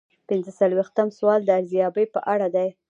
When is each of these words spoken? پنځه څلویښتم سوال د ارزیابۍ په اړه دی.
پنځه 0.27 0.51
څلویښتم 0.59 1.07
سوال 1.17 1.39
د 1.45 1.49
ارزیابۍ 1.59 2.05
په 2.13 2.19
اړه 2.33 2.47
دی. 2.55 2.69